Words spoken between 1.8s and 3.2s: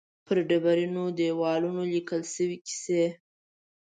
لیکل شوې کیسې.